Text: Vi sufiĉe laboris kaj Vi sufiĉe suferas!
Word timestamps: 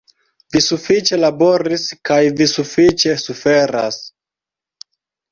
Vi 0.53 0.59
sufiĉe 0.67 1.17
laboris 1.17 1.83
kaj 2.09 2.17
Vi 2.39 2.47
sufiĉe 2.53 3.13
suferas! 3.25 3.99